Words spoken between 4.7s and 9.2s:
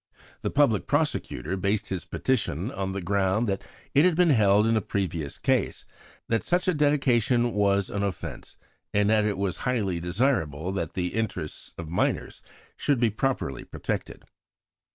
a previous case 'that such a dedication was an offence, and